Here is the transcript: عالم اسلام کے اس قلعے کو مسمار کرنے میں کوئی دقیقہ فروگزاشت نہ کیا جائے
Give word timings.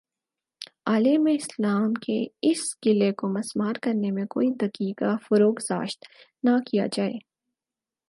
عالم 0.85 1.27
اسلام 1.33 1.93
کے 1.93 2.17
اس 2.41 2.63
قلعے 2.79 3.11
کو 3.11 3.27
مسمار 3.27 3.73
کرنے 3.83 4.11
میں 4.11 4.25
کوئی 4.29 4.49
دقیقہ 4.61 5.15
فروگزاشت 5.29 6.05
نہ 6.43 6.57
کیا 6.71 6.85
جائے 6.91 7.13